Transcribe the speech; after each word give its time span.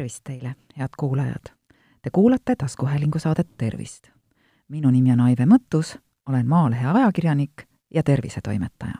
tervist 0.00 0.24
teile, 0.24 0.54
head 0.78 0.88
kuulajad! 0.98 1.52
Te 2.02 2.10
kuulate 2.12 2.56
taskuhäälingu 2.56 3.18
saadet 3.18 3.48
Tervist. 3.58 4.08
minu 4.68 4.90
nimi 4.90 5.12
on 5.12 5.20
Aive 5.20 5.44
Mõttus, 5.44 5.98
olen 6.28 6.48
Maalehe 6.48 6.86
ajakirjanik 6.86 7.62
ja 7.94 8.02
tervisetoimetaja. 8.02 8.94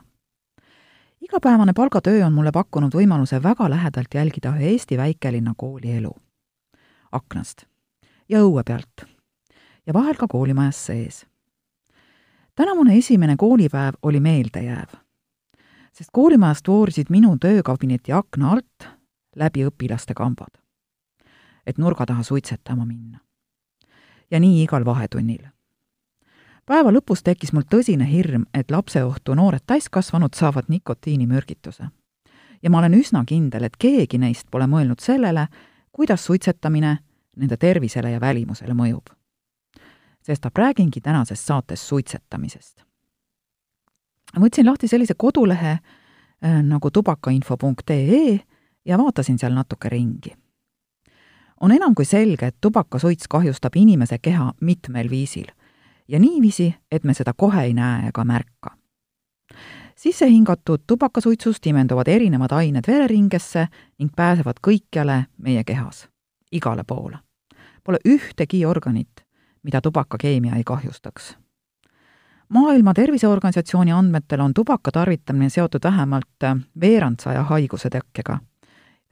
igapäevane 1.21 1.73
palgatöö 1.73 2.27
on 2.27 2.33
mulle 2.33 2.53
pakkunud 2.53 2.93
võimaluse 2.95 3.43
väga 3.43 3.71
lähedalt 3.71 4.15
jälgida 4.15 4.53
ühe 4.53 4.69
Eesti 4.69 4.97
väikelinna 4.97 5.55
kooli 5.57 5.93
elu. 5.93 6.13
aknast 7.13 7.65
ja 8.29 8.39
õue 8.41 8.63
pealt 8.67 9.09
ja 9.87 9.93
vahel 9.93 10.15
ka 10.15 10.29
koolimajas 10.29 10.87
sees. 10.87 11.27
tänavune 12.55 12.99
esimene 12.99 13.37
koolipäev 13.37 13.95
oli 14.03 14.21
meeldejääv, 14.21 15.01
sest 15.93 16.11
koolimajast 16.13 16.69
voorisid 16.69 17.07
minu 17.09 17.39
töökabineti 17.39 18.13
akna 18.13 18.51
alt 18.51 18.89
läbi 19.37 19.65
õpilaste 19.65 20.15
kambad, 20.15 20.60
et 21.67 21.79
nurga 21.79 22.07
taha 22.07 22.23
suitsetama 22.23 22.85
minna. 22.85 23.19
ja 24.31 24.41
nii 24.41 24.63
igal 24.63 24.85
vahetunnil. 24.85 25.47
päeva 26.67 26.91
lõpus 26.91 27.23
tekkis 27.25 27.53
mul 27.53 27.63
tõsine 27.63 28.07
hirm, 28.07 28.45
et 28.55 28.71
lapseohtu 28.71 29.35
noored 29.35 29.63
täiskasvanud 29.67 30.35
saavad 30.35 30.65
nikotiinimürgituse. 30.69 31.85
ja 32.63 32.71
ma 32.71 32.79
olen 32.79 32.95
üsna 32.95 33.25
kindel, 33.25 33.65
et 33.65 33.77
keegi 33.77 34.19
neist 34.19 34.47
pole 34.51 34.67
mõelnud 34.67 35.01
sellele, 35.01 35.47
kuidas 35.93 36.25
suitsetamine 36.25 36.99
nende 37.37 37.57
tervisele 37.57 38.11
ja 38.11 38.21
välimusele 38.21 38.75
mõjub. 38.75 39.11
sestap 40.23 40.57
räägingi 40.57 41.01
tänases 41.01 41.47
saates 41.47 41.89
suitsetamisest. 41.89 42.83
võtsin 44.37 44.67
lahti 44.67 44.89
sellise 44.89 45.15
kodulehe 45.15 45.71
äh, 45.71 46.63
nagu 46.63 46.91
tubakainfo.ee 46.91 48.41
ja 48.85 48.99
vaatasin 48.99 49.39
seal 49.39 49.53
natuke 49.53 49.89
ringi. 49.89 50.37
On 51.61 51.73
enam 51.73 51.95
kui 51.95 52.05
selge, 52.05 52.47
et 52.47 52.57
tubakasuits 52.61 53.29
kahjustab 53.29 53.77
inimese 53.77 54.19
keha 54.19 54.53
mitmel 54.61 55.11
viisil 55.11 55.47
ja 56.09 56.19
niiviisi, 56.19 56.75
et 56.91 57.05
me 57.05 57.15
seda 57.15 57.33
kohe 57.37 57.63
ei 57.63 57.75
näe 57.75 58.09
ega 58.09 58.25
märka. 58.25 58.77
sisse 59.97 60.27
hingatud 60.27 60.81
tubakasuitsust 60.87 61.67
imenduvad 61.67 62.09
erinevad 62.09 62.53
ained 62.53 62.85
vereringesse 62.89 63.67
ning 63.99 64.11
pääsevad 64.17 64.63
kõikjale 64.67 65.25
meie 65.39 65.65
kehas, 65.65 66.09
igale 66.53 66.85
poole. 66.85 67.19
Pole 67.85 67.99
ühtegi 68.09 68.67
organit, 68.67 69.25
mida 69.63 69.81
tubakakeemia 69.81 70.57
ei 70.57 70.65
kahjustaks 70.65 71.37
maailma 72.49 72.95
Terviseorganisatsiooni 72.95 73.93
andmetel 73.93 74.41
on 74.41 74.55
tubaka 74.55 74.91
tarvitamine 74.91 75.49
seotud 75.49 75.81
vähemalt 75.85 76.47
veerandsaja 76.81 77.43
haiguse 77.43 77.91
tekkega 77.91 78.39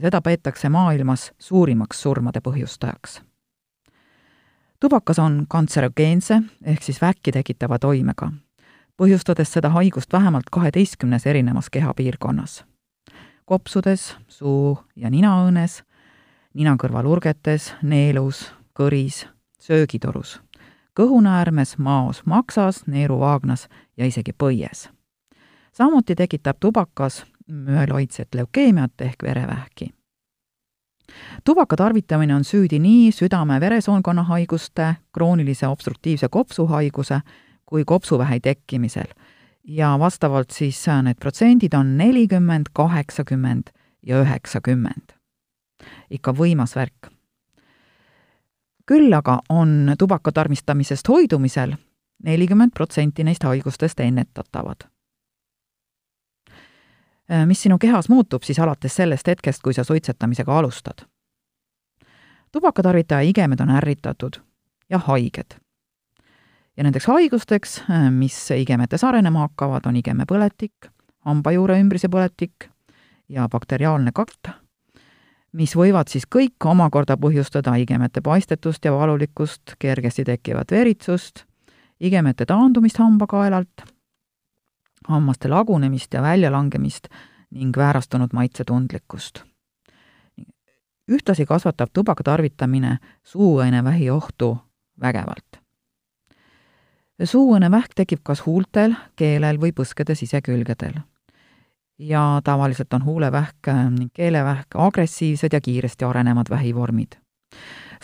seda 0.02 0.20
peetakse 0.20 0.68
maailmas 0.68 1.32
suurimaks 1.38 2.02
surmade 2.02 2.40
põhjustajaks. 2.40 3.22
tubakas 4.80 5.18
on 5.18 5.46
kantserogeense 5.48 6.42
ehk 6.62 6.82
siis 6.82 7.00
vähki 7.00 7.32
tekitava 7.32 7.78
toimega, 7.78 8.32
põhjustades 8.96 9.52
seda 9.52 9.68
haigust 9.68 10.12
vähemalt 10.12 10.50
kaheteistkümnes 10.52 11.26
erinevas 11.26 11.70
kehapiirkonnas. 11.70 12.64
kopsudes, 13.44 14.16
suu- 14.28 14.78
ja 14.96 15.10
ninaõõnes, 15.10 15.82
ninakõrvalurgetes, 16.54 17.74
neelus, 17.82 18.52
kõris, 18.74 19.26
söögitorus, 19.58 20.40
kõhunaärmes, 21.00 21.78
maos, 21.78 22.22
maksas, 22.26 22.86
neeruvaagnas 22.86 23.68
ja 23.96 24.06
isegi 24.06 24.32
põies. 24.32 24.88
samuti 25.72 26.14
tekitab 26.14 26.56
tubakas 26.60 27.24
müeloidset 27.48 28.34
leukeemiat 28.34 29.00
ehk 29.00 29.22
verevähki. 29.22 29.94
Tubaka 31.44 31.76
tarvitamine 31.76 32.34
on 32.34 32.44
süüdi 32.44 32.78
nii 32.78 33.12
südame-veresoonkonna 33.12 34.22
haiguste, 34.22 34.94
kroonilise 35.12 35.68
obstruktiivse 35.68 36.28
kopsuhaiguse 36.28 37.20
kui 37.66 37.84
kopsuvähi 37.84 38.40
tekkimisel 38.40 39.12
ja 39.64 39.98
vastavalt 39.98 40.50
siis 40.50 40.86
need 41.02 41.20
protsendid 41.20 41.74
on 41.74 41.96
nelikümmend, 41.98 42.66
kaheksakümmend 42.72 43.70
ja 44.02 44.22
üheksakümmend. 44.22 45.12
ikka 46.10 46.32
võimas 46.32 46.76
värk. 46.76 47.10
küll 48.86 49.12
aga 49.12 49.40
on 49.48 49.94
tubaka 49.98 50.32
tarvitamisest 50.32 51.08
hoidumisel 51.08 51.76
nelikümmend 52.24 52.72
protsenti 52.74 53.24
neist 53.24 53.44
haigustest 53.44 54.00
ennetatavad 54.00 54.88
Äh, 54.88 54.97
mis 57.46 57.62
sinu 57.62 57.76
kehas 57.78 58.08
muutub 58.08 58.42
siis 58.42 58.58
alates 58.58 58.94
sellest 58.96 59.26
hetkest, 59.28 59.62
kui 59.62 59.74
sa 59.74 59.84
suitsetamisega 59.84 60.58
alustad. 60.58 61.04
tubakatarvitaja 62.52 63.20
igemed 63.20 63.60
on 63.60 63.70
ärritatud 63.70 64.40
ja 64.90 64.98
haiged. 64.98 65.58
ja 66.76 66.84
nendeks 66.84 67.06
haigusteks, 67.06 67.82
äh, 67.90 68.10
mis 68.10 68.50
igemetes 68.50 69.04
arenema 69.04 69.40
hakkavad, 69.48 69.86
on 69.86 69.96
igemepõletik, 69.96 70.90
hambajuure 71.26 71.80
ümbrise 71.80 72.08
põletik 72.08 72.68
ja 73.28 73.48
bakteriaalne 73.48 74.12
kakt, 74.14 74.48
mis 75.52 75.74
võivad 75.76 76.08
siis 76.08 76.24
kõik 76.36 76.64
omakorda 76.64 77.16
põhjustada 77.16 77.74
igemete 77.76 78.20
paistetust 78.20 78.84
ja 78.84 78.92
valulikkust, 78.92 79.74
kergesti 79.78 80.24
tekkivat 80.24 80.70
veritsust, 80.70 81.44
igemete 82.00 82.46
taandumist 82.46 82.98
hambakaelalt 82.98 83.84
hammaste 85.08 85.48
lagunemist 85.48 86.14
ja 86.14 86.22
väljalangemist 86.22 87.08
ning 87.50 87.76
väärastunud 87.76 88.28
maitsetundlikkust. 88.32 89.42
ühtlasi 91.08 91.46
kasvatab 91.46 91.88
tubaka 91.92 92.22
tarvitamine 92.22 92.98
suuõõnevähi 93.24 94.10
ohtu 94.10 94.58
vägevalt. 95.00 95.60
suuõõnevähk 97.24 97.94
tekib 97.94 98.20
kas 98.22 98.46
huultel, 98.46 98.94
keelel 99.16 99.60
või 99.60 99.72
põskede 99.72 100.14
sisekülgedel. 100.14 101.00
ja 101.98 102.40
tavaliselt 102.44 102.94
on 102.94 103.04
huulevähk 103.04 103.66
ning 103.98 104.10
keelevähk 104.12 104.66
agressiivsed 104.74 105.52
ja 105.52 105.60
kiiresti 105.60 106.04
arenevad 106.04 106.50
vähivormid. 106.50 107.16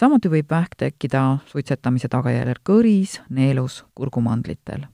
samuti 0.00 0.28
võib 0.28 0.50
vähk 0.50 0.76
tekkida 0.76 1.38
suitsetamise 1.46 2.08
tagajärjel 2.08 2.56
kõris, 2.64 3.20
neelus, 3.28 3.84
kurgumandlitel 3.94 4.93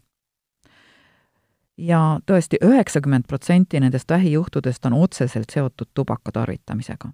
ja 1.80 2.20
tõesti, 2.26 2.58
üheksakümmend 2.64 3.24
protsenti 3.28 3.80
nendest 3.80 4.10
vähijuhtudest 4.10 4.86
on 4.86 4.92
otseselt 4.92 5.50
seotud 5.52 5.88
tubaka 5.94 6.32
tarvitamisega. 6.32 7.08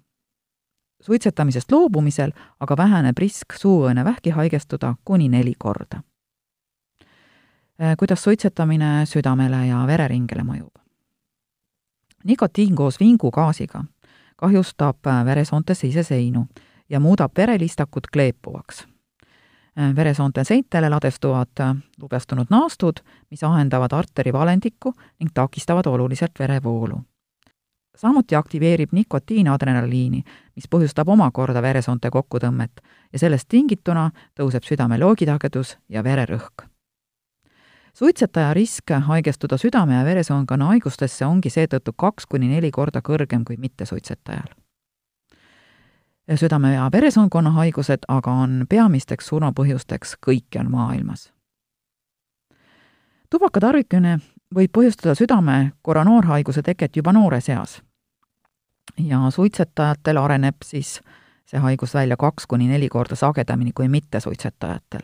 suitsetamisest 1.01 1.71
loobumisel 1.71 2.31
aga 2.59 2.77
väheneb 2.77 3.17
risk 3.17 3.53
suuõõnevähki 3.53 4.29
haigestuda 4.29 4.95
kuni 5.05 5.29
neli 5.29 5.53
korda. 5.59 6.01
Äh, 7.81 7.95
kuidas 7.97 8.23
suitsetamine 8.23 9.05
südamele 9.05 9.67
ja 9.67 9.87
vereringele 9.87 10.43
mõjub? 10.43 10.73
nikotiin 12.23 12.75
koos 12.75 12.99
vingugaasiga 12.99 13.83
kahjustab 14.35 14.97
veresoonte 15.25 15.73
siseseinu 15.73 16.47
ja 16.89 16.99
muudab 16.99 17.31
verelistakud 17.37 18.03
kleepuvaks 18.13 18.87
Äh, 18.87 18.96
veresoonte 19.95 20.43
seintele 20.43 20.89
ladestuvad 20.89 21.59
äh, 21.59 21.75
lubestunud 22.01 22.45
naastud, 22.49 22.99
mis 23.29 23.43
ahendavad 23.43 23.93
arteri 23.93 24.33
valendikku 24.33 24.93
ning 25.19 25.31
takistavad 25.33 25.85
oluliselt 25.85 26.39
verevoolu. 26.39 27.01
samuti 27.97 28.35
aktiveerib 28.35 28.89
nikotiin 28.91 29.47
adrenaliini, 29.49 30.23
mis 30.55 30.67
põhjustab 30.69 31.09
omakorda 31.09 31.61
veresoonte 31.61 32.09
kokkutõmmet 32.09 32.81
ja 33.13 33.19
sellest 33.19 33.47
tingituna 33.49 34.11
tõuseb 34.39 34.63
südame 34.63 34.99
loogitagedus 34.99 35.77
ja 35.89 36.03
vererõhk. 36.03 36.65
suitsetaja 37.93 38.53
risk 38.53 38.91
haigestuda 39.07 39.57
südame- 39.57 39.99
ja 39.99 40.05
veresoonkonna 40.05 40.65
haigustesse 40.65 41.25
ongi 41.25 41.49
seetõttu 41.49 41.93
kaks 41.95 42.25
kuni 42.25 42.47
neli 42.47 42.71
korda 42.71 43.01
kõrgem 43.01 43.43
kui 43.43 43.57
mittesuitsetajal 43.57 44.66
südame- 46.35 46.73
ja 46.73 46.89
veresoonkonna 46.91 47.51
haigused 47.51 48.03
aga 48.07 48.31
on 48.31 48.65
peamisteks 48.69 49.27
surmapõhjusteks 49.27 50.15
kõikjal 50.27 50.69
maailmas. 50.69 51.31
tubaka 53.29 53.59
tarvitamine 53.59 54.19
võib 54.55 54.71
põhjustada 54.71 55.15
südame 55.15 55.71
koronoorhaiguse 55.81 56.61
teket 56.61 56.95
juba 56.95 57.13
noores 57.13 57.49
eas. 57.49 57.81
ja 58.97 59.29
suitsetajatel 59.29 60.17
areneb 60.17 60.55
siis 60.63 61.01
see 61.45 61.59
haigus 61.59 61.93
välja 61.93 62.17
kaks 62.17 62.47
kuni 62.47 62.67
neli 62.67 62.89
korda 62.89 63.15
sagedamini 63.15 63.71
kui 63.71 63.87
mittesuitsetajatel. 63.87 65.01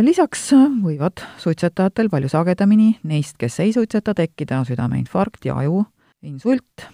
lisaks 0.00 0.50
võivad 0.82 1.22
suitsetajatel 1.38 2.08
palju 2.08 2.28
sagedamini 2.28 2.98
neist, 3.02 3.36
kes 3.38 3.60
ei 3.60 3.72
suitseta, 3.72 4.14
tekkida 4.14 4.64
südameinfarkt 4.64 5.44
ja 5.44 5.56
ajuinsult 5.56 6.88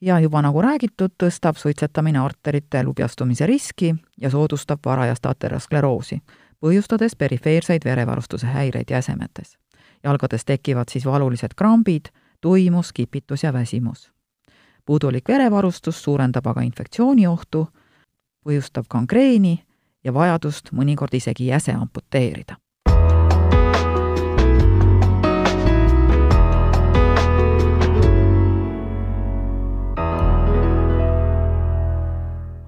ja 0.00 0.20
juba 0.20 0.42
nagu 0.42 0.62
räägitud, 0.62 1.14
tõstab 1.22 1.56
suitsetamine 1.58 2.18
arterite 2.18 2.82
lubjastumise 2.82 3.46
riski 3.46 3.94
ja 4.20 4.30
soodustab 4.30 4.80
varajast 4.84 5.26
ateroskleroosi, 5.26 6.20
põhjustades 6.60 7.16
perifeerseid 7.16 7.84
verevarustuse 7.84 8.46
häireid 8.46 8.90
jäsemetes. 8.90 9.58
jalgades 10.04 10.44
tekivad 10.44 10.88
siis 10.88 11.04
valulised 11.04 11.54
krambid, 11.56 12.06
tuimus, 12.40 12.92
kipitus 12.92 13.42
ja 13.42 13.52
väsimus. 13.52 14.12
puudulik 14.84 15.28
verevarustus 15.28 16.02
suurendab 16.02 16.46
aga 16.46 16.60
infektsiooniohtu, 16.60 17.68
põhjustab 18.44 18.84
gangreeni 18.90 19.64
ja 20.04 20.14
vajadust 20.14 20.72
mõnikord 20.72 21.14
isegi 21.14 21.46
jäse 21.46 21.72
amputeerida. 21.72 22.56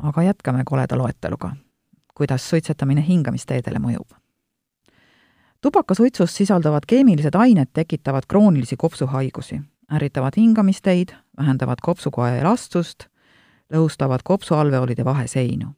Aga 0.03 0.23
jätkame 0.23 0.63
koleda 0.65 0.99
loeteluga, 0.99 1.53
kuidas 2.15 2.51
suitsetamine 2.51 3.05
hingamisteedele 3.09 3.79
mõjub. 3.79 4.09
tubakasuitsus 5.61 6.37
sisalduvad 6.37 6.87
keemilised 6.87 7.35
ained 7.35 7.69
tekitavad 7.73 8.23
kroonilisi 8.29 8.77
kopsuhaigusi, 8.77 9.61
ärritavad 9.93 10.33
hingamisteid, 10.37 11.09
vähendavad 11.39 11.79
kopsukoe 11.83 12.39
elastsust, 12.39 13.05
lõhustavad 13.73 14.21
kopsualveolide 14.25 15.05
vaheseinu. 15.05 15.75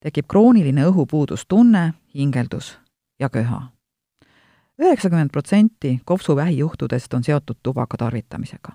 tekib 0.00 0.26
krooniline 0.28 0.86
õhupuudustunne, 0.86 1.92
hingeldus 2.14 2.78
ja 3.18 3.28
köha. 3.28 3.62
üheksakümmend 4.82 5.30
protsenti 5.30 6.00
kopsuvähijuhtudest 6.04 7.14
on 7.14 7.24
seotud 7.24 7.56
tubaka 7.62 7.96
tarvitamisega 7.96 8.72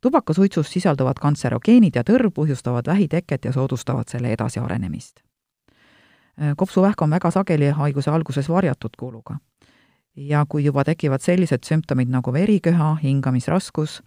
tubakasuitsus 0.00 0.72
sisalduvad 0.72 1.18
kantserogeenid 1.20 1.96
ja 1.96 2.02
tõrv 2.02 2.32
põhjustavad 2.34 2.86
vähiteket 2.86 3.44
ja 3.44 3.52
soodustavad 3.52 4.08
selle 4.08 4.32
edasiarenemist. 4.32 5.20
kopsuvähk 6.56 7.02
on 7.02 7.10
väga 7.10 7.30
sageli 7.30 7.70
haiguse 7.70 8.10
alguses 8.10 8.48
varjatud 8.48 8.90
kuuluga. 8.98 9.38
ja 10.16 10.46
kui 10.48 10.64
juba 10.64 10.84
tekivad 10.84 11.20
sellised 11.20 11.64
sümptomid 11.64 12.08
nagu 12.08 12.32
veriköha, 12.32 12.94
hingamisraskus 13.02 14.02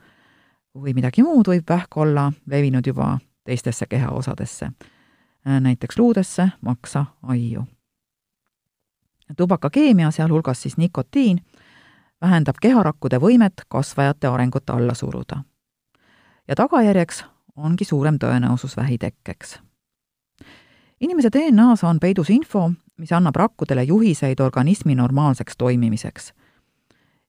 või 0.75 0.93
midagi 0.93 1.23
muud, 1.23 1.47
võib 1.47 1.69
vähk 1.69 1.97
olla 1.97 2.31
levinud 2.45 2.87
juba 2.87 3.19
teistesse 3.43 3.85
kehaosadesse, 3.85 4.71
näiteks 5.45 5.99
luudesse, 5.99 6.49
maksa, 6.61 7.05
aiu. 7.23 7.63
tubakakeemia, 9.37 10.11
sealhulgas 10.11 10.61
siis 10.61 10.77
nikotiin, 10.77 11.41
vähendab 12.21 12.55
keharakkude 12.61 13.17
võimet 13.17 13.53
kasvajate 13.67 14.27
arengut 14.27 14.69
alla 14.69 14.93
suruda 14.93 15.43
ja 16.47 16.55
tagajärjeks 16.55 17.25
ongi 17.55 17.85
suurem 17.85 18.17
tõenäosus 18.17 18.77
vähitekkeks. 18.77 19.59
inimese 21.01 21.29
DNA-s 21.29 21.83
on 21.83 21.99
peidus 21.99 22.29
info, 22.29 22.71
mis 22.97 23.11
annab 23.11 23.35
rakkudele 23.35 23.83
juhiseid 23.83 24.39
organismi 24.39 24.95
normaalseks 24.95 25.57
toimimiseks. 25.57 26.33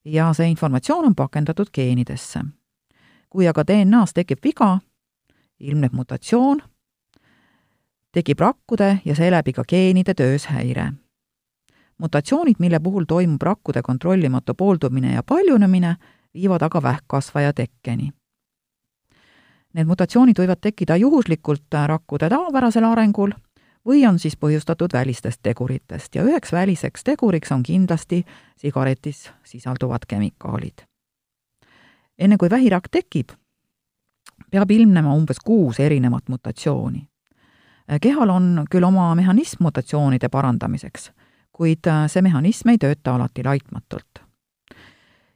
ja 0.04 0.32
see 0.32 0.50
informatsioon 0.50 1.06
on 1.06 1.14
pakendatud 1.14 1.66
geenidesse. 1.74 2.40
kui 3.30 3.48
aga 3.48 3.64
DNA-s 3.66 4.12
tekib 4.12 4.38
viga, 4.44 4.78
ilmneb 5.60 5.92
mutatsioon, 5.92 6.62
tekib 8.12 8.40
rakkude 8.40 8.98
ja 9.04 9.14
seeläbi 9.14 9.52
ka 9.52 9.64
geenide 9.68 10.14
töös 10.14 10.46
häire. 10.46 10.92
mutatsioonid, 11.98 12.56
mille 12.58 12.80
puhul 12.80 13.04
toimub 13.04 13.42
rakkude 13.42 13.82
kontrollimatu 13.82 14.54
pooldumine 14.54 15.14
ja 15.14 15.22
paljunemine, 15.22 15.96
viivad 16.34 16.62
aga 16.62 16.82
vähkkasvaja 16.82 17.52
tekkeni 17.52 18.12
Need 19.72 19.88
mutatsioonid 19.88 20.36
võivad 20.36 20.60
tekkida 20.60 20.96
juhuslikult 21.00 21.72
rakkude 21.88 22.28
tavapärasel 22.28 22.84
arengul 22.84 23.32
või 23.88 24.06
on 24.08 24.18
siis 24.18 24.36
põhjustatud 24.36 24.92
välistest 24.92 25.40
teguritest 25.42 26.14
ja 26.14 26.24
üheks 26.24 26.52
väliseks 26.52 27.04
teguriks 27.04 27.52
on 27.52 27.62
kindlasti 27.62 28.24
sigaretis 28.56 29.30
sisalduvad 29.44 30.06
kemikaalid. 30.08 30.84
enne 32.18 32.36
kui 32.36 32.50
vähirakk 32.50 32.88
tekib, 32.90 33.32
peab 34.50 34.70
ilmnema 34.70 35.14
umbes 35.14 35.40
kuus 35.44 35.80
erinevat 35.80 36.28
mutatsiooni. 36.28 37.08
kehal 38.00 38.30
on 38.30 38.64
küll 38.70 38.84
oma 38.84 39.14
mehhanism 39.14 39.62
mutatsioonide 39.62 40.28
parandamiseks, 40.28 41.12
kuid 41.52 41.88
see 42.06 42.22
mehhanism 42.22 42.68
ei 42.68 42.78
tööta 42.78 43.14
alati 43.14 43.44
laitmatult. 43.44 44.20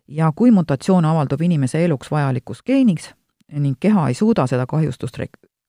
ja 0.08 0.32
kui 0.36 0.50
mutatsioon 0.50 1.04
avaldub 1.04 1.40
inimese 1.40 1.84
eluks 1.84 2.10
vajalikus 2.10 2.62
geenis, 2.62 3.14
ning 3.52 3.76
keha 3.80 4.08
ei 4.08 4.14
suuda 4.14 4.46
seda 4.46 4.66
kahjustust 4.66 5.18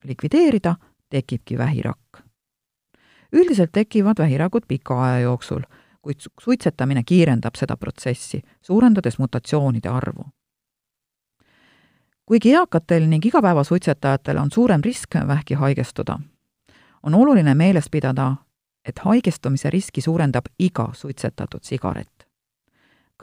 likvideerida, 0.03 0.75
tekibki 1.09 1.57
vähirakk. 1.57 2.23
üldiselt 3.33 3.71
tekivad 3.71 4.15
vähirakud 4.17 4.63
pika 4.67 5.03
aja 5.03 5.19
jooksul, 5.19 5.61
kuid 6.01 6.19
suitsetamine 6.41 7.03
kiirendab 7.03 7.55
seda 7.55 7.77
protsessi, 7.77 8.41
suurendades 8.61 9.19
mutatsioonide 9.19 9.89
arvu. 9.89 10.23
kuigi 12.25 12.53
eakatel 12.53 13.07
ning 13.07 13.25
igapäevasuitsetajatel 13.25 14.37
on 14.37 14.51
suurem 14.51 14.81
risk 14.83 15.15
vähki 15.27 15.53
haigestuda, 15.53 16.19
on 17.03 17.15
oluline 17.15 17.55
meeles 17.55 17.89
pidada, 17.91 18.35
et 18.85 18.99
haigestumise 18.99 19.69
riski 19.69 20.01
suurendab 20.01 20.45
iga 20.59 20.89
suitsetatud 20.93 21.63
sigaret. 21.63 22.27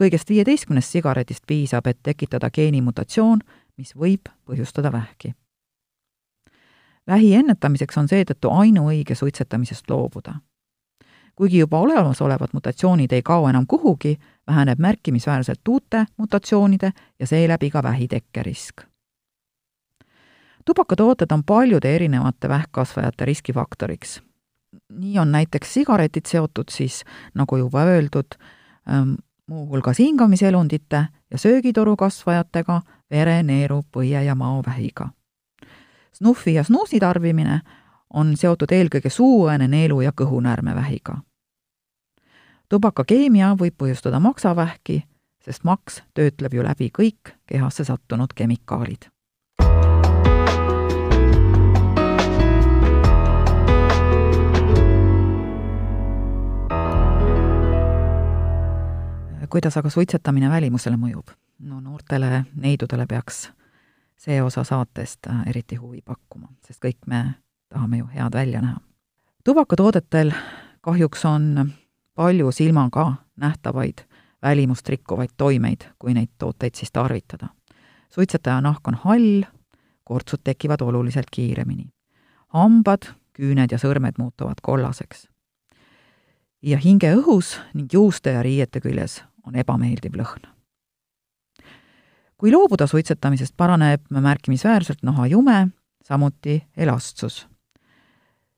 kõigest 0.01 0.29
viieteistkümnest 0.29 0.91
sigaretist 0.91 1.43
piisab, 1.47 1.87
et 1.87 1.99
tekitada 2.03 2.49
geenimutatsioon, 2.49 3.39
mis 3.77 3.95
võib 3.95 4.29
põhjustada 4.45 4.91
vähki. 4.91 5.35
vähi 7.07 7.35
ennetamiseks 7.35 7.97
on 7.97 8.07
seetõttu 8.07 8.49
ainuõige 8.49 9.15
suitsetamisest 9.15 9.89
loobuda. 9.89 10.35
kuigi 11.35 11.57
juba 11.57 11.79
olemasolevad 11.79 12.49
mutatsioonid 12.53 13.11
ei 13.11 13.21
kao 13.21 13.49
enam 13.49 13.67
kuhugi, 13.67 14.19
väheneb 14.47 14.79
märkimisväärselt 14.79 15.67
uute 15.67 16.05
mutatsioonide 16.17 16.91
ja 17.19 17.27
seeläbi 17.27 17.69
ka 17.69 17.83
vähi 17.83 18.07
tekkerisk. 18.07 18.81
tubakatooted 20.65 21.31
on 21.31 21.43
paljude 21.43 21.95
erinevate 21.95 22.49
vähkkasvajate 22.49 23.25
riskifaktoriks. 23.25 24.21
nii 24.89 25.19
on 25.19 25.31
näiteks 25.31 25.73
sigaretid 25.73 26.25
seotud 26.25 26.69
siis, 26.69 27.03
nagu 27.33 27.57
juba 27.57 27.83
öeldud, 27.83 28.35
ähm, 28.89 29.13
muuhulgas 29.47 29.99
hingamiselundite 29.99 31.07
ja 31.31 31.37
söögitoru 31.37 31.95
kasvajatega, 31.95 32.81
vere, 33.15 33.39
neeru, 33.43 33.81
põie 33.91 34.23
ja 34.25 34.35
maovähiga. 34.35 35.09
Snuffi 36.15 36.53
ja 36.53 36.63
snuusi 36.63 36.99
tarbimine 36.99 37.61
on 38.13 38.35
seotud 38.39 38.71
eelkõige 38.71 39.11
suuõene, 39.11 39.67
neelu 39.67 40.01
ja 40.01 40.11
kõhunäärmevähiga. 40.11 41.17
tubakakeemia 42.69 43.53
võib 43.59 43.75
põhjustada 43.77 44.19
maksavähki, 44.19 45.03
sest 45.45 45.63
maks 45.63 46.03
töötleb 46.13 46.53
ju 46.53 46.63
läbi 46.63 46.91
kõik 46.99 47.35
kehasse 47.45 47.83
sattunud 47.83 48.33
kemikaalid 48.35 49.11
kuidas 59.55 59.77
aga 59.77 59.89
suitsetamine 59.89 60.49
välimusele 60.51 60.97
mõjub? 60.99 61.29
No 61.59 61.79
noortele 61.79 62.45
neidudele 62.55 63.05
peaks 63.07 63.49
see 64.17 64.41
osa 64.41 64.63
saatest 64.63 65.27
äh, 65.27 65.47
eriti 65.47 65.75
huvi 65.75 66.01
pakkuma, 66.01 66.47
sest 66.67 66.81
kõik 66.83 67.07
me 67.07 67.35
tahame 67.69 67.97
ju 67.97 68.07
head 68.13 68.33
välja 68.33 68.61
näha. 68.61 68.79
tubakatoodetel 69.43 70.31
kahjuks 70.81 71.25
on 71.25 71.71
palju 72.15 72.51
silmaga 72.51 73.13
nähtavaid 73.35 74.05
välimust 74.41 74.89
rikkuvaid 74.89 75.33
toimeid, 75.37 75.87
kui 75.99 76.13
neid 76.13 76.29
tooteid 76.37 76.75
siis 76.75 76.91
tarvitada. 76.91 77.47
suitsetaja 78.09 78.61
nahk 78.61 78.87
on 78.87 78.97
hall, 79.03 79.43
kortsud 80.03 80.43
tekivad 80.43 80.81
oluliselt 80.81 81.29
kiiremini. 81.31 81.89
hambad, 82.47 83.11
küüned 83.33 83.71
ja 83.71 83.77
sõrmed 83.77 84.17
muutuvad 84.17 84.61
kollaseks. 84.61 85.27
ja 86.61 86.77
hingeõhus 86.77 87.59
ning 87.73 87.93
juuste 87.93 88.31
ja 88.31 88.43
riiete 88.43 88.81
küljes 88.81 89.23
on 89.43 89.55
ebameeldiv 89.55 90.13
lõhn. 90.15 90.54
Kui 92.37 92.51
loobuda 92.51 92.87
suitsetamisest, 92.87 93.53
paraneb 93.57 94.01
märkimisväärselt 94.09 95.03
nahajume, 95.03 95.67
samuti 96.03 96.63
elastsus. 96.77 97.47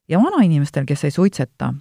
ja 0.08 0.20
vanainimestel, 0.24 0.86
kes 0.86 1.04
ei 1.04 1.12
suitseta, 1.12 1.74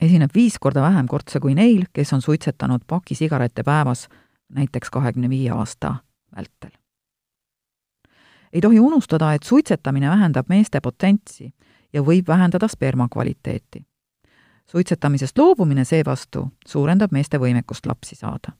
esineb 0.00 0.30
viis 0.34 0.58
korda 0.60 0.82
vähem 0.82 1.06
kortse 1.06 1.40
kui 1.40 1.54
neil, 1.54 1.84
kes 1.92 2.12
on 2.12 2.22
suitsetanud 2.22 2.80
paki 2.86 3.14
sigarette 3.14 3.62
päevas 3.62 4.08
näiteks 4.48 4.90
kahekümne 4.90 5.28
viie 5.28 5.50
aasta 5.50 5.94
vältel. 6.36 6.70
ei 8.52 8.60
tohi 8.60 8.80
unustada, 8.80 9.32
et 9.32 9.42
suitsetamine 9.42 10.10
vähendab 10.10 10.48
meeste 10.48 10.80
potentsi 10.80 11.54
ja 11.92 12.02
võib 12.02 12.28
vähendada 12.28 12.68
sperma 12.68 13.08
kvaliteeti 13.08 13.86
suitsetamisest 14.70 15.38
loobumine 15.38 15.84
seevastu 15.84 16.48
suurendab 16.66 17.12
meeste 17.12 17.38
võimekust 17.38 17.86
lapsi 17.86 18.18
saada. 18.18 18.52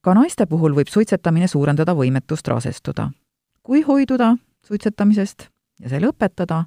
Ka 0.00 0.14
naiste 0.14 0.46
puhul 0.46 0.74
võib 0.74 0.88
suitsetamine 0.88 1.46
suurendada 1.48 1.94
võimetust 1.94 2.48
rasestuda. 2.48 3.10
kui 3.62 3.82
hoiduda 3.82 4.36
suitsetamisest 4.66 5.48
ja 5.80 5.88
see 5.88 6.00
lõpetada, 6.00 6.64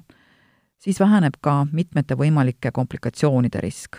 siis 0.78 1.00
väheneb 1.00 1.36
ka 1.40 1.66
mitmete 1.72 2.14
võimalike 2.14 2.70
komplikatsioonide 2.72 3.60
risk. 3.60 3.96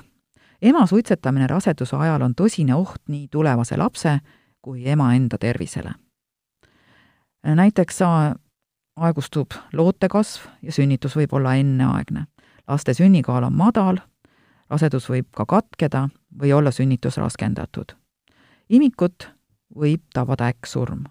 ema 0.62 0.86
suitsetamine 0.88 1.48
raseduse 1.48 1.96
ajal 1.96 2.22
on 2.22 2.36
tõsine 2.36 2.76
oht 2.76 3.02
nii 3.08 3.28
tulevase 3.28 3.78
lapse 3.78 4.20
kui 4.62 4.90
ema 4.90 5.14
enda 5.16 5.38
tervisele. 5.38 5.94
näiteks 7.44 8.00
aegustub 8.96 9.52
loote 9.74 10.08
kasv 10.10 10.46
ja 10.62 10.72
sünnitus 10.72 11.16
võib 11.16 11.34
olla 11.34 11.56
enneaegne. 11.56 12.26
laste 12.68 12.94
sünnikaal 12.94 13.44
on 13.44 13.54
madal, 13.54 13.98
rasedus 14.70 15.10
võib 15.10 15.28
ka 15.36 15.46
katkeda 15.46 16.10
või 16.42 16.54
olla 16.54 16.72
sünnitus 16.72 17.18
raskendatud. 17.18 18.01
Imikut 18.72 19.28
võib 19.76 20.04
tabada 20.14 20.48
äkksurm. 20.52 21.04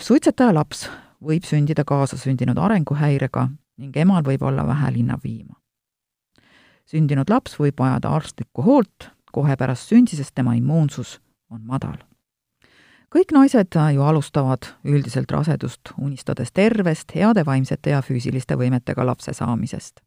suitsetaja 0.00 0.54
laps 0.54 0.88
võib 1.22 1.44
sündida 1.46 1.84
kaasasündinud 1.86 2.58
arenguhäirega 2.58 3.48
ning 3.78 3.96
emal 3.96 4.22
võib 4.26 4.42
olla 4.42 4.66
vähe 4.66 4.92
linnaviima. 4.98 5.54
sündinud 6.86 7.30
laps 7.30 7.58
võib 7.58 7.78
vajada 7.78 8.08
arstlikku 8.08 8.62
hoolt 8.62 9.10
kohe 9.32 9.56
pärast 9.56 9.88
sündi, 9.88 10.16
sest 10.16 10.34
tema 10.34 10.54
immuunsus 10.54 11.20
on 11.50 11.60
madal. 11.64 11.98
kõik 13.10 13.32
naised 13.32 13.74
ju 13.94 14.02
alustavad 14.02 14.66
üldiselt 14.84 15.30
rasedust 15.30 15.92
unistades 15.98 16.52
tervest, 16.52 17.14
heade 17.14 17.46
vaimsete 17.46 17.90
ja 17.90 18.02
füüsiliste 18.02 18.54
võimetega 18.54 19.06
lapse 19.06 19.32
saamisest. 19.34 20.00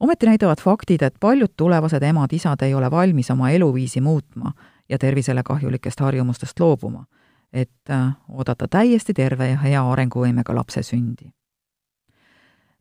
Ometi 0.00 0.26
näitavad 0.26 0.60
faktid, 0.60 1.02
et 1.02 1.14
paljud 1.20 1.52
tulevased 1.56 2.02
emad-isad 2.02 2.62
ei 2.62 2.74
ole 2.74 2.90
valmis 2.90 3.30
oma 3.30 3.50
eluviisi 3.50 4.00
muutma 4.00 4.52
ja 4.88 4.98
tervisele 4.98 5.42
kahjulikest 5.42 6.00
harjumustest 6.00 6.60
loobuma, 6.60 7.04
et 7.52 7.90
äh, 7.90 8.12
oodata 8.28 8.68
täiesti 8.68 9.14
terve 9.14 9.48
ja 9.48 9.58
hea 9.58 9.90
arenguvõimega 9.90 10.54
lapse 10.54 10.82
sündi. 10.82 11.30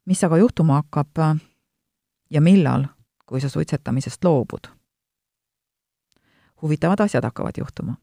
mis 0.05 0.24
aga 0.24 0.38
juhtuma 0.38 0.82
hakkab 0.82 1.20
äh, 1.20 1.36
ja 2.29 2.41
millal, 2.41 2.86
kui 3.25 3.41
sa 3.41 3.50
suitsetamisest 3.50 4.24
loobud? 4.24 4.67
huvitavad 6.62 7.00
asjad 7.00 7.24
hakkavad 7.24 7.58
juhtuma. 7.58 7.96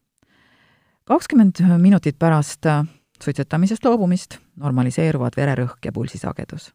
kakskümmend 1.03 1.55
minutit 1.77 2.19
pärast 2.19 2.65
äh, 2.65 2.85
suitsetamisest 3.23 3.85
loobumist 3.85 4.37
normaliseeruvad 4.55 5.37
vererõhk 5.37 5.85
ja 5.85 5.91
pulsisagedus. 5.91 6.73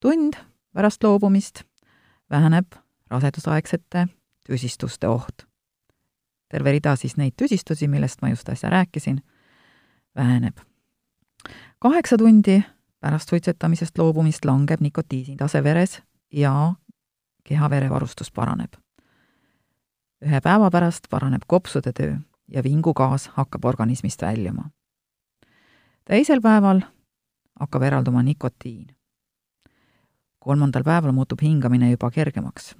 tund 0.00 0.34
pärast 0.76 1.04
loobumist 1.04 1.64
väheneb 2.30 2.76
rasedusaegsete 3.10 4.08
tüsistuste 4.46 5.08
oht 5.08 5.46
terve 6.48 6.72
rida 6.72 6.96
siis 6.96 7.16
neid 7.16 7.34
tüsistusi, 7.36 7.88
millest 7.88 8.22
ma 8.22 8.30
just 8.30 8.48
äsja 8.48 8.70
rääkisin, 8.70 9.20
väheneb. 10.16 10.56
kaheksa 11.78 12.16
tundi 12.16 12.62
pärast 13.00 13.28
suitsetamisest 13.28 13.98
loobumist 13.98 14.44
langeb 14.44 14.80
nikotiini 14.80 15.36
tase 15.36 15.64
veres 15.64 16.02
ja 16.32 16.74
keha 17.44 17.70
verevarustus 17.70 18.30
paraneb. 18.30 18.72
ühe 20.24 20.40
päeva 20.40 20.70
pärast 20.70 21.06
paraneb 21.10 21.42
kopsude 21.46 21.92
töö 21.92 22.16
ja 22.48 22.62
vingugaas 22.62 23.28
hakkab 23.28 23.64
organismist 23.64 24.22
väljuma. 24.22 24.70
teisel 26.04 26.40
päeval 26.40 26.80
hakkab 27.60 27.82
eralduma 27.82 28.22
nikotiin. 28.22 28.86
Kolmandal 30.46 30.86
päeval 30.86 31.12
muutub 31.12 31.42
hingamine 31.42 31.90
juba 31.90 32.10
kergemaks 32.10 32.74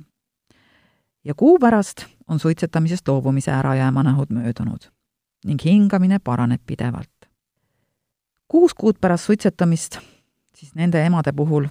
ja 1.27 1.35
kuu 1.35 1.59
pärast 1.59 2.07
on 2.29 2.39
suitsetamisest 2.39 3.09
loobumise 3.09 3.51
ärajäämanähud 3.51 4.31
möödunud 4.31 4.91
ning 5.45 5.65
hingamine 5.65 6.19
paraneb 6.19 6.61
pidevalt. 6.67 7.11
kuus 8.49 8.75
kuud 8.75 8.95
pärast 9.01 9.25
suitsetamist, 9.25 9.99
siis 10.55 10.75
nende 10.75 11.07
emade 11.07 11.33
puhul, 11.33 11.67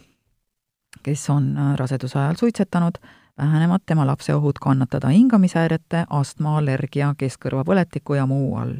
kes 1.03 1.29
on 1.29 1.57
äh, 1.57 1.75
raseduse 1.75 2.19
ajal 2.19 2.35
suitsetanud, 2.35 2.97
vähenevad 3.37 3.79
tema 3.85 4.07
lapse 4.07 4.35
ohud 4.35 4.59
kannatada 4.61 5.07
hingamishäirete, 5.07 6.05
astma, 6.09 6.57
allergia, 6.57 7.15
keskkõrvapõletiku 7.17 8.13
ja 8.13 8.25
muu 8.25 8.55
all. 8.55 8.75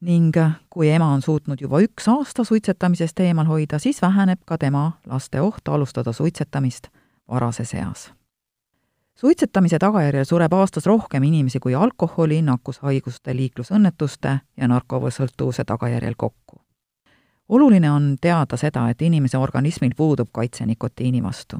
Ning 0.00 0.36
äh, 0.36 0.52
kui 0.70 0.90
ema 0.90 1.12
on 1.14 1.22
suutnud 1.22 1.60
juba 1.60 1.80
üks 1.80 2.08
aasta 2.08 2.44
suitsetamisest 2.44 3.20
eemal 3.20 3.46
hoida, 3.46 3.78
siis 3.78 4.02
väheneb 4.02 4.44
ka 4.46 4.58
tema 4.58 4.92
laste 5.06 5.40
oht 5.40 5.68
alustada 5.68 6.12
suitsetamist 6.12 6.88
varases 7.28 7.74
eas 7.74 8.10
suitsetamise 9.16 9.78
tagajärjel 9.78 10.24
sureb 10.24 10.52
aastas 10.52 10.86
rohkem 10.86 11.22
inimesi 11.22 11.60
kui 11.60 11.74
alkoholi, 11.74 12.42
nakkushaiguste, 12.42 13.36
liiklusõnnetuste 13.36 14.38
ja 14.56 14.68
narkovõsõltuvuse 14.68 15.64
tagajärjel 15.64 16.14
kokku. 16.16 16.60
oluline 17.48 17.90
on 17.90 18.16
teada 18.20 18.56
seda, 18.56 18.88
et 18.90 19.02
inimese 19.02 19.38
organismil 19.38 19.92
puudub 19.96 20.28
kaitse 20.32 20.66
nikotiini 20.66 21.22
vastu. 21.22 21.56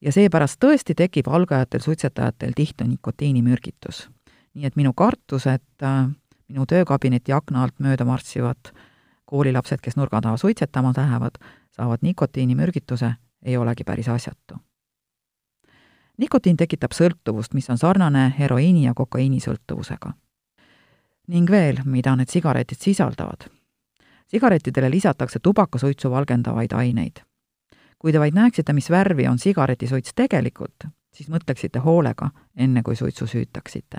ja 0.00 0.12
seepärast 0.12 0.60
tõesti 0.64 0.94
tekib 0.94 1.28
algajatel 1.28 1.80
suitsetajatel 1.80 2.52
tihti 2.56 2.84
nikotiinimürgitus. 2.84 4.08
nii 4.54 4.66
et 4.66 4.76
minu 4.76 4.92
kartus, 4.92 5.46
et 5.46 5.82
äh, 5.82 6.08
minu 6.48 6.66
töökabineti 6.66 7.32
akna 7.32 7.62
alt 7.62 7.78
mööda 7.78 8.04
marssivad 8.04 8.72
koolilapsed, 9.24 9.80
kes 9.80 9.96
nurga 9.96 10.20
taha 10.20 10.36
suitsetama 10.36 10.92
lähevad, 10.96 11.40
saavad 11.72 11.98
nikotiinimürgituse, 12.02 13.14
ei 13.42 13.56
olegi 13.56 13.84
päris 13.84 14.08
asjatu 14.08 14.60
nikotiin 16.18 16.56
tekitab 16.56 16.94
sõltuvust, 16.94 17.54
mis 17.54 17.70
on 17.70 17.78
sarnane 17.78 18.28
heroiini 18.38 18.84
ja 18.84 18.94
kokaiini 18.94 19.40
sõltuvusega. 19.40 20.12
ning 21.26 21.50
veel, 21.50 21.78
mida 21.84 22.16
need 22.16 22.28
sigaretid 22.28 22.78
sisaldavad. 22.78 23.48
sigarettidele 24.26 24.90
lisatakse 24.90 25.38
tubakasuitsu 25.38 26.10
valgendavaid 26.10 26.72
aineid. 26.72 27.20
kui 27.98 28.12
te 28.12 28.18
vaid 28.18 28.34
näeksite, 28.34 28.72
mis 28.72 28.90
värvi 28.90 29.28
on 29.28 29.38
sigaretisuits 29.38 30.14
tegelikult, 30.14 30.84
siis 31.12 31.28
mõtleksite 31.28 31.78
hoolega, 31.78 32.30
enne 32.56 32.82
kui 32.82 32.96
suitsu 32.96 33.26
süütaksite. 33.26 33.98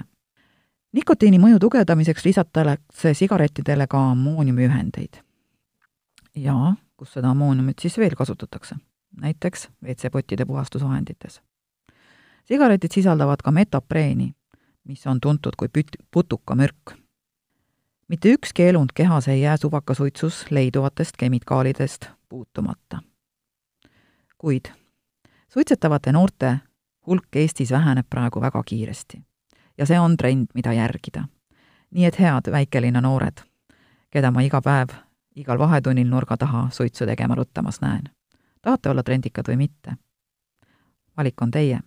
Nikotiini 0.95 1.39
mõju 1.39 1.59
tugevdamiseks 1.59 2.25
lisatakse 2.25 3.13
sigarettidele 3.13 3.87
ka 3.87 4.01
ammooniumiühendeid. 4.11 5.21
ja 6.35 6.75
kus 6.97 7.13
seda 7.13 7.29
ammooniumit 7.29 7.79
siis 7.79 7.97
veel 7.97 8.15
kasutatakse? 8.15 8.75
näiteks 9.21 9.69
WC-pottide 9.83 10.45
puhastusvahendites 10.45 11.41
sigaretid 12.45 12.91
sisaldavad 12.93 13.41
ka 13.43 13.51
metapreeni, 13.51 14.35
mis 14.83 15.07
on 15.07 15.21
tuntud 15.21 15.57
kui 15.57 15.67
püt-, 15.67 15.99
putukamürk. 16.11 16.93
mitte 18.07 18.29
ükski 18.29 18.63
elund 18.63 18.89
kehas 18.93 19.27
ei 19.27 19.41
jää 19.41 19.57
tubakasuitsus 19.57 20.51
leiduvatest 20.51 21.17
kemikaalidest 21.17 22.05
puutumata. 22.29 22.99
kuid 24.37 24.65
suitsetavate 25.47 26.11
noorte 26.11 26.59
hulk 27.07 27.35
Eestis 27.35 27.71
väheneb 27.71 28.05
praegu 28.09 28.41
väga 28.41 28.63
kiiresti. 28.65 29.21
Ja 29.77 29.85
see 29.85 29.99
on 29.99 30.17
trend, 30.17 30.47
mida 30.53 30.73
järgida. 30.73 31.27
nii 31.91 32.05
et 32.05 32.19
head 32.19 32.51
väikelinna 32.51 33.01
noored, 33.01 33.41
keda 34.09 34.31
ma 34.31 34.41
iga 34.41 34.61
päev 34.61 34.89
igal 35.35 35.59
vahetunnil 35.59 36.07
nurga 36.07 36.37
taha 36.37 36.67
suitsu 36.71 37.05
tegema 37.05 37.35
ruttamas 37.35 37.81
näen. 37.81 38.09
tahate 38.61 38.89
olla 38.89 39.03
trendikad 39.03 39.47
või 39.47 39.57
mitte? 39.57 39.97
valik 41.17 41.41
on 41.41 41.51
teie 41.51 41.79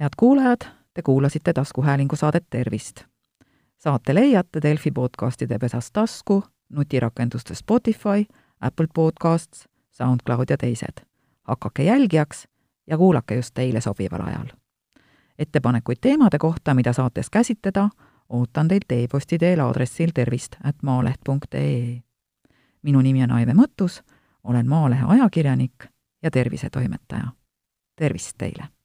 head 0.00 0.10
kuulajad, 0.16 0.60
te 0.94 1.02
kuulasite 1.02 1.52
taskuhäälingu 1.52 2.16
saadet 2.16 2.46
Tervist. 2.50 3.04
saate 3.76 4.14
leiate 4.14 4.62
Delfi 4.62 4.90
podcastide 4.90 5.58
pesast 5.58 5.90
tasku, 5.92 6.44
nutirakenduste 6.68 7.54
Spotify, 7.54 8.24
Apple 8.60 8.86
Podcasts, 8.94 9.68
SoundCloud 9.90 10.44
ja 10.50 10.56
teised. 10.56 11.04
hakake 11.42 11.84
jälgijaks 11.84 12.48
ja 12.86 12.98
kuulake 12.98 13.34
just 13.34 13.54
teile 13.54 13.80
sobival 13.80 14.20
ajal. 14.26 14.59
Ettepanekuid 15.40 15.98
teemade 16.00 16.38
kohta, 16.38 16.74
mida 16.74 16.92
saates 16.92 17.30
käsitleda, 17.30 17.88
ootan 18.28 18.68
teilt 18.68 18.92
e-posti 18.92 19.38
teel 19.38 19.60
aadressil 19.60 20.10
tervist 20.14 20.56
at 20.64 20.82
maaleht.ee. 20.82 22.02
minu 22.82 23.00
nimi 23.00 23.22
on 23.22 23.30
Aive 23.30 23.54
Mõttus, 23.54 24.02
olen 24.44 24.68
Maalehe 24.68 25.04
ajakirjanik 25.06 25.88
ja 26.22 26.30
tervisetoimetaja. 26.30 27.32
tervist 27.96 28.38
teile! 28.38 28.79